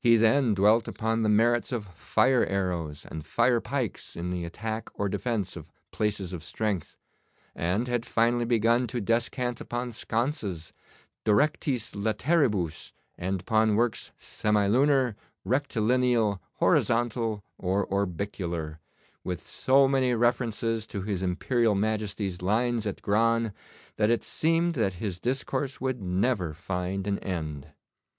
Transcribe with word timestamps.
He 0.00 0.16
then 0.16 0.54
dwelt 0.54 0.88
upon 0.88 1.20
the 1.22 1.28
merits 1.28 1.72
of 1.72 1.84
fire 1.88 2.46
arrows 2.46 3.04
and 3.04 3.26
fire 3.26 3.60
pikes 3.60 4.16
in 4.16 4.30
the 4.30 4.46
attack 4.46 4.88
or 4.94 5.10
defence 5.10 5.56
of 5.56 5.70
places 5.92 6.32
of 6.32 6.42
strength, 6.42 6.96
and 7.54 7.86
had 7.86 8.06
finally 8.06 8.46
begun 8.46 8.86
to 8.86 8.98
descant 9.02 9.60
upon 9.60 9.92
sconces, 9.92 10.72
'directis 11.26 11.94
lateribus,' 11.94 12.94
and 13.18 13.42
upon 13.42 13.74
works, 13.74 14.10
semilunar, 14.16 15.16
rectilineal, 15.44 16.40
horizontal, 16.60 17.44
or 17.58 17.84
orbicular, 17.88 18.80
with 19.22 19.42
so 19.42 19.86
many 19.86 20.14
references 20.14 20.86
to 20.86 21.02
his 21.02 21.22
Imperial 21.22 21.74
Majesty's 21.74 22.40
lines 22.40 22.86
at 22.86 23.02
Gran, 23.02 23.52
that 23.96 24.08
it 24.08 24.24
seemed 24.24 24.72
that 24.76 24.94
his 24.94 25.20
discourse 25.20 25.78
would 25.78 26.00
never 26.00 26.54
find 26.54 27.06
an 27.06 27.18
end. 27.18 27.68